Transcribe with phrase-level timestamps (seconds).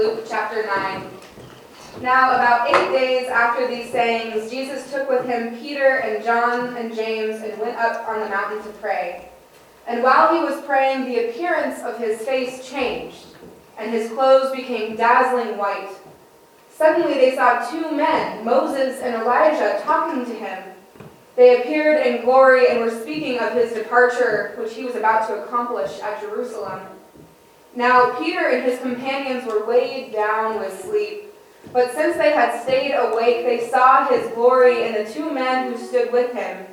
[0.00, 1.10] Luke chapter 9.
[2.00, 6.94] Now, about eight days after these sayings, Jesus took with him Peter and John and
[6.94, 9.28] James and went up on the mountain to pray.
[9.86, 13.26] And while he was praying, the appearance of his face changed,
[13.76, 15.90] and his clothes became dazzling white.
[16.70, 20.64] Suddenly they saw two men, Moses and Elijah, talking to him.
[21.36, 25.44] They appeared in glory and were speaking of his departure, which he was about to
[25.44, 26.80] accomplish at Jerusalem.
[27.74, 31.24] Now Peter and his companions were weighed down with sleep.
[31.72, 35.78] But since they had stayed awake, they saw his glory and the two men who
[35.78, 36.66] stood with him.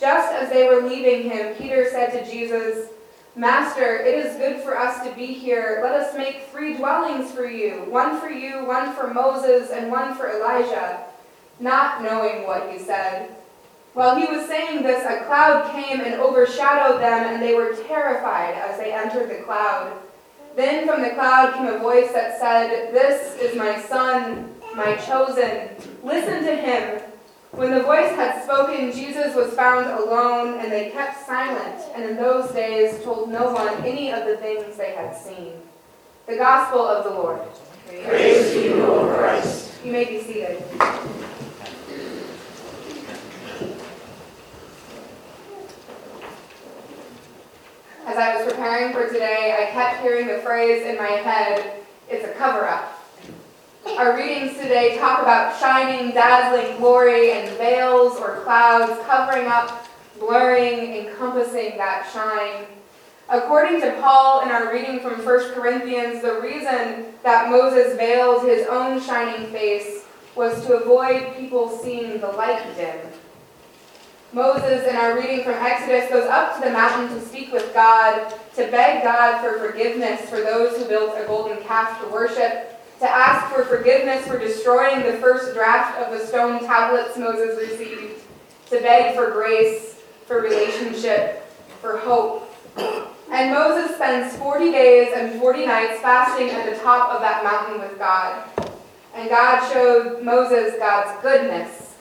[0.00, 2.88] Just as they were leaving him, Peter said to Jesus,
[3.34, 5.80] Master, it is good for us to be here.
[5.82, 10.14] Let us make three dwellings for you one for you, one for Moses, and one
[10.14, 11.04] for Elijah.
[11.60, 13.34] Not knowing what he said.
[13.94, 18.54] While he was saying this, a cloud came and overshadowed them, and they were terrified
[18.54, 19.98] as they entered the cloud.
[20.54, 25.70] Then from the cloud came a voice that said, This is my son, my chosen.
[26.02, 27.00] Listen to him.
[27.52, 32.16] When the voice had spoken, Jesus was found alone, and they kept silent, and in
[32.16, 35.52] those days told no one any of the things they had seen.
[36.26, 37.40] The Gospel of the Lord.
[37.86, 39.72] Praise to you, O Christ.
[39.84, 40.62] You may be seated.
[48.12, 52.26] As I was preparing for today, I kept hearing the phrase in my head, it's
[52.26, 53.02] a cover up.
[53.86, 59.88] Our readings today talk about shining, dazzling glory and veils or clouds covering up,
[60.20, 62.66] blurring, encompassing that shine.
[63.30, 68.66] According to Paul in our reading from 1 Corinthians, the reason that Moses veiled his
[68.66, 70.04] own shining face
[70.36, 73.11] was to avoid people seeing the light dim.
[74.32, 78.32] Moses, in our reading from Exodus, goes up to the mountain to speak with God,
[78.56, 83.10] to beg God for forgiveness for those who built a golden calf to worship, to
[83.10, 88.22] ask for forgiveness for destroying the first draft of the stone tablets Moses received,
[88.70, 91.46] to beg for grace, for relationship,
[91.82, 92.50] for hope.
[93.30, 97.80] And Moses spends 40 days and 40 nights fasting at the top of that mountain
[97.82, 98.48] with God.
[99.14, 101.91] And God showed Moses God's goodness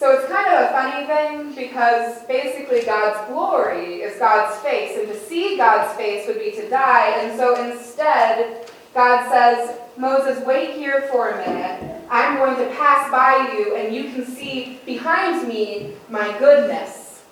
[0.00, 5.06] so it's kind of a funny thing because basically God's glory is God's face, and
[5.08, 7.18] to see God's face would be to die.
[7.18, 12.02] And so instead, God says, Moses, wait here for a minute.
[12.08, 17.22] I'm going to pass by you, and you can see behind me my goodness,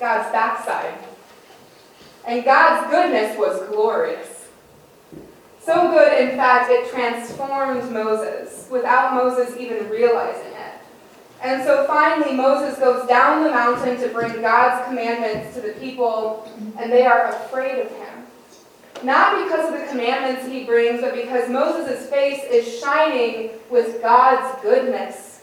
[0.00, 0.94] God's backside.
[2.26, 4.48] And God's goodness was glorious.
[5.60, 10.53] So good, in fact, it transformed Moses without Moses even realizing.
[11.44, 16.50] And so finally, Moses goes down the mountain to bring God's commandments to the people,
[16.78, 18.24] and they are afraid of him.
[19.02, 24.58] Not because of the commandments he brings, but because Moses' face is shining with God's
[24.62, 25.42] goodness.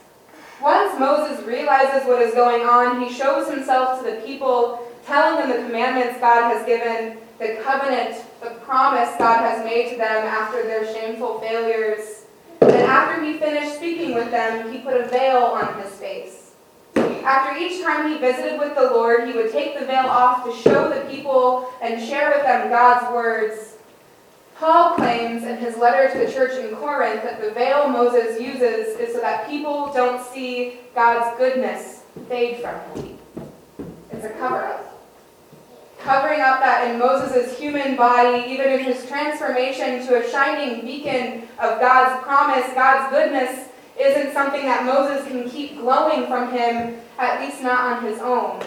[0.59, 5.55] Once Moses realizes what is going on, he shows himself to the people, telling them
[5.55, 10.63] the commandments God has given, the covenant, the promise God has made to them after
[10.63, 12.20] their shameful failures.
[12.61, 16.51] And after he finished speaking with them, he put a veil on his face.
[16.95, 20.69] After each time he visited with the Lord, he would take the veil off to
[20.69, 23.75] show the people and share with them God's words.
[24.55, 28.99] Paul claims in his letter to the church in Corinth that the veil Moses uses
[28.99, 33.17] is so that people don't see God's goodness fade from him.
[34.11, 34.90] It's a cover up
[36.03, 41.43] covering up that in Moses' human body, even in his transformation to a shining beacon
[41.59, 43.69] of God's promise, God's goodness,
[43.99, 48.59] isn't something that Moses can keep glowing from him, at least not on his own.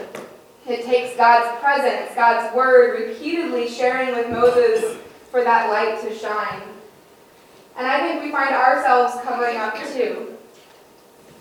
[0.66, 4.96] It takes God's presence, God's word, repeatedly sharing with Moses
[5.30, 6.62] for that light to shine.
[7.76, 10.36] And I think we find ourselves covering up too.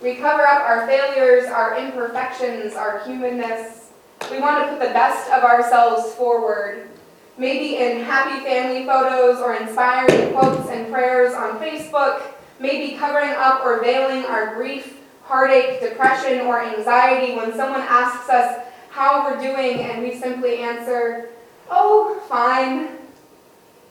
[0.02, 3.83] We cover up our failures, our imperfections, our humanness,
[4.32, 6.90] we want to put the best of ourselves forward,
[7.38, 12.24] maybe in happy family photos or inspiring quotes and prayers on Facebook,
[12.60, 18.66] maybe covering up or veiling our grief, heartache, depression, or anxiety when someone asks us
[18.90, 21.30] how we're doing and we simply answer,
[21.70, 22.90] oh, fine.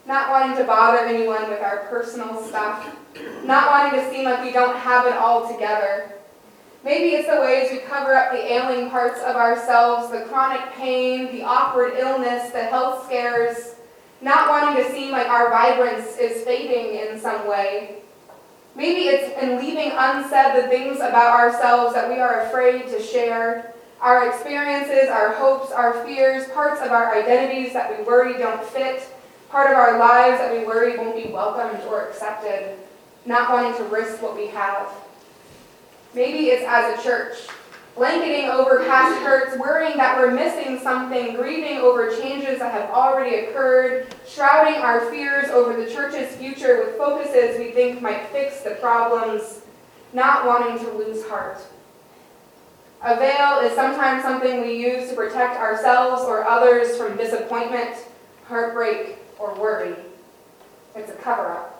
[0.05, 2.93] Not wanting to bother anyone with our personal stuff,
[3.45, 6.12] not wanting to seem like we don't have it all together.
[6.83, 11.31] Maybe it's the ways we cover up the ailing parts of ourselves, the chronic pain,
[11.31, 13.75] the awkward illness, the health scares,
[14.21, 17.99] not wanting to seem like our vibrance is fading in some way.
[18.75, 23.73] Maybe it's in leaving unsaid the things about ourselves that we are afraid to share,
[24.01, 29.07] our experiences, our hopes, our fears, parts of our identities that we worry don't fit,
[29.49, 32.75] part of our lives that we worry won't be welcomed or accepted,
[33.25, 34.89] not wanting to risk what we have.
[36.15, 37.37] Maybe it's as a church,
[37.95, 43.45] blanketing over past hurts, worrying that we're missing something, grieving over changes that have already
[43.47, 48.71] occurred, shrouding our fears over the church's future with focuses we think might fix the
[48.75, 49.61] problems,
[50.13, 51.57] not wanting to lose heart.
[53.01, 57.97] A veil is sometimes something we use to protect ourselves or others from disappointment,
[58.45, 59.95] heartbreak, or worry.
[60.95, 61.72] It's a cover up.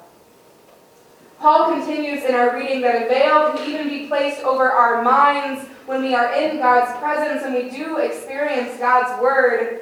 [1.44, 5.68] Paul continues in our reading that a veil can even be placed over our minds
[5.88, 9.82] when we are in God's presence and we do experience God's word.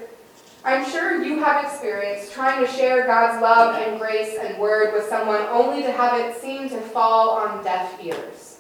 [0.66, 5.08] I'm sure you have experienced trying to share God's love and grace and word with
[5.08, 8.58] someone only to have it seem to fall on deaf ears.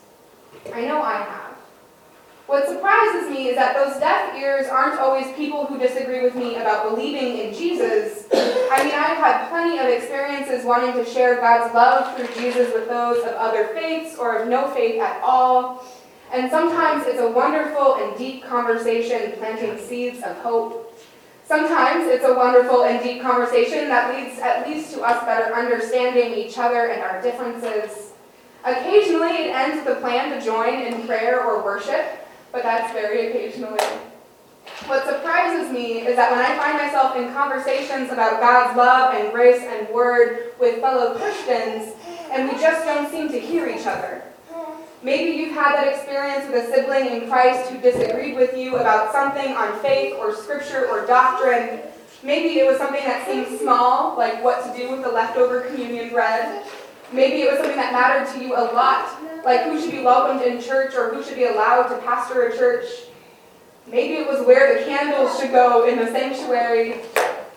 [0.71, 1.57] I know I have.
[2.51, 6.57] What surprises me is that those deaf ears aren't always people who disagree with me
[6.57, 8.27] about believing in Jesus.
[8.33, 12.89] I mean, I've had plenty of experiences wanting to share God's love through Jesus with
[12.89, 15.85] those of other faiths or of no faith at all.
[16.33, 20.99] And sometimes it's a wonderful and deep conversation planting seeds of hope.
[21.45, 26.33] Sometimes it's a wonderful and deep conversation that leads at least to us better understanding
[26.33, 28.11] each other and our differences.
[28.65, 32.20] Occasionally, it ends with a plan to join in prayer or worship
[32.51, 33.79] but that's very occasionally.
[34.87, 39.31] What surprises me is that when I find myself in conversations about God's love and
[39.31, 41.93] grace and word with fellow Christians,
[42.31, 44.23] and we just don't seem to hear each other.
[45.03, 49.11] Maybe you've had that experience with a sibling in Christ who disagreed with you about
[49.11, 51.79] something on faith or scripture or doctrine.
[52.21, 56.09] Maybe it was something that seemed small, like what to do with the leftover communion
[56.09, 56.63] bread.
[57.13, 60.41] Maybe it was something that mattered to you a lot, like who should be welcomed
[60.43, 62.85] in church or who should be allowed to pastor a church.
[63.85, 67.01] Maybe it was where the candles should go in the sanctuary.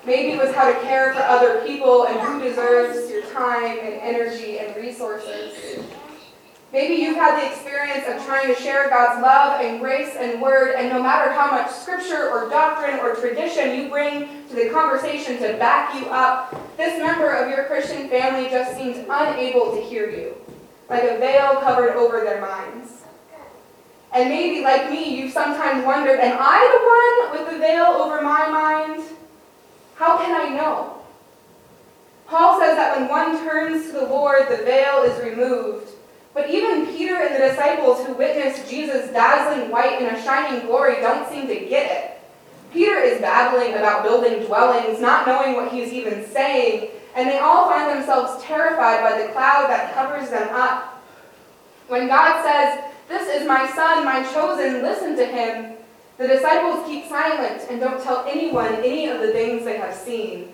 [0.04, 3.94] Maybe it was how to care for other people and who deserves your time and
[3.94, 5.73] energy and resources.
[6.74, 10.74] Maybe you've had the experience of trying to share God's love and grace and word,
[10.74, 15.38] and no matter how much scripture or doctrine or tradition you bring to the conversation
[15.38, 20.10] to back you up, this member of your Christian family just seems unable to hear
[20.10, 20.34] you
[20.90, 23.04] like a veil covered over their minds.
[24.12, 28.20] And maybe, like me, you've sometimes wondered, am I the one with the veil over
[28.20, 29.00] my mind?
[29.94, 31.04] How can I know?
[32.26, 35.94] Paul says that when one turns to the Lord, the veil is removed.
[36.34, 40.96] But even Peter and the disciples who witnessed Jesus dazzling white in a shining glory
[40.96, 42.10] don't seem to get it.
[42.72, 47.70] Peter is babbling about building dwellings, not knowing what he's even saying, and they all
[47.70, 51.00] find themselves terrified by the cloud that covers them up.
[51.86, 55.76] When God says, This is my son, my chosen, listen to him,
[56.19, 60.52] the disciples keep silent and don't tell anyone any of the things they have seen.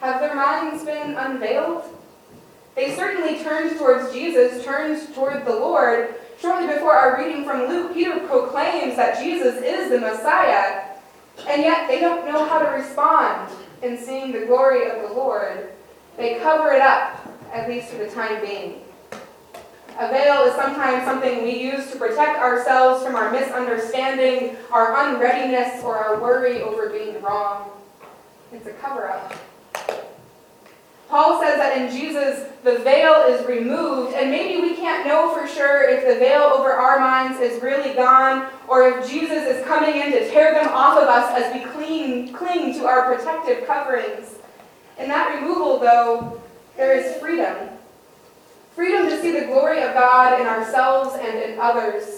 [0.00, 1.84] Have their minds been unveiled?
[2.76, 6.14] They certainly turned towards Jesus, turned toward the Lord.
[6.38, 10.84] Shortly before our reading from Luke, Peter proclaims that Jesus is the Messiah,
[11.48, 13.50] and yet they don't know how to respond
[13.82, 15.70] in seeing the glory of the Lord,
[16.16, 18.82] they cover it up, at least for the time being.
[19.98, 25.82] A veil is sometimes something we use to protect ourselves from our misunderstanding, our unreadiness,
[25.82, 27.70] or our worry over being wrong.
[28.52, 29.32] It's a cover up.
[31.08, 35.46] Paul says that in Jesus, the veil is removed, and maybe we can't know for
[35.46, 39.94] sure if the veil over our minds is really gone, or if Jesus is coming
[39.94, 44.34] in to tear them off of us as we cling, cling to our protective coverings.
[44.98, 46.42] In that removal, though,
[46.76, 47.68] there is freedom.
[48.74, 52.15] Freedom to see the glory of God in ourselves and in others.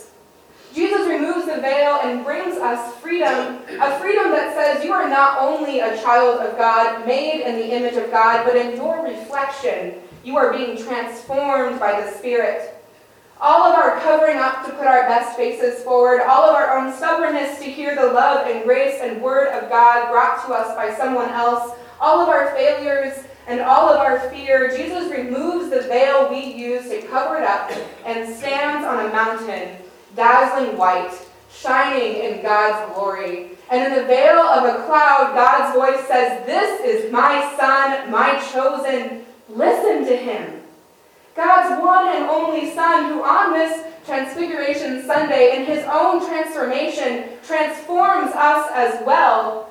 [0.79, 5.37] Jesus removes the veil and brings us freedom, a freedom that says you are not
[5.41, 9.95] only a child of God, made in the image of God, but in your reflection,
[10.23, 12.77] you are being transformed by the Spirit.
[13.41, 16.95] All of our covering up to put our best faces forward, all of our own
[16.95, 20.97] stubbornness to hear the love and grace and word of God brought to us by
[20.97, 26.31] someone else, all of our failures and all of our fear, Jesus removes the veil
[26.31, 27.69] we use to cover it up
[28.05, 29.77] and stands on a mountain
[30.15, 31.13] dazzling white,
[31.53, 33.51] shining in God's glory.
[33.71, 38.39] And in the veil of a cloud, God's voice says, This is my son, my
[38.53, 39.25] chosen.
[39.49, 40.63] Listen to him.
[41.39, 48.33] God's one and only Son, who on this Transfiguration Sunday, in his own transformation, transforms
[48.33, 49.71] us as well.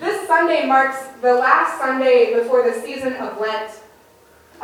[0.00, 3.70] This Sunday marks the last Sunday before the season of Lent,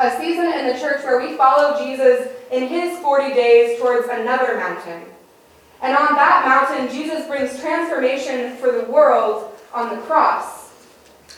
[0.00, 4.57] a season in the church where we follow Jesus in his 40 days towards another
[4.57, 5.02] mountain.
[5.83, 10.71] And on that mountain, Jesus brings transformation for the world on the cross.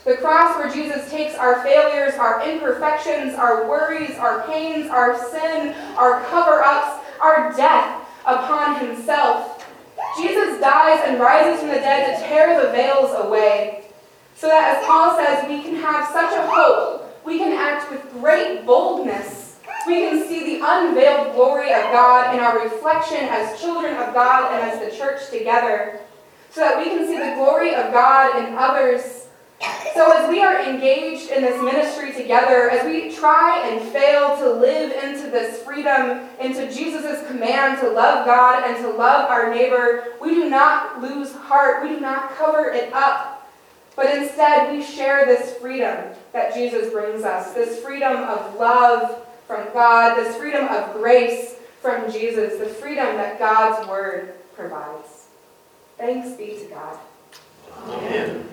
[0.04, 5.74] The cross where Jesus takes our failures, our imperfections, our worries, our pains, our sin,
[5.96, 9.66] our cover ups, our death upon himself.
[10.16, 13.84] Jesus dies and rises from the dead to tear the veils away.
[14.36, 17.01] So that, as Paul says, we can have such a hope.
[17.24, 19.58] We can act with great boldness.
[19.86, 24.52] We can see the unveiled glory of God in our reflection as children of God
[24.52, 26.00] and as the church together.
[26.50, 29.22] So that we can see the glory of God in others
[29.94, 34.50] so, as we are engaged in this ministry together, as we try and fail to
[34.50, 40.14] live into this freedom, into Jesus' command to love God and to love our neighbor,
[40.20, 41.82] we do not lose heart.
[41.82, 43.31] We do not cover it up.
[43.94, 49.72] But instead, we share this freedom that Jesus brings us this freedom of love from
[49.72, 55.26] God, this freedom of grace from Jesus, the freedom that God's word provides.
[55.98, 56.64] Thanks be to
[57.86, 58.48] God.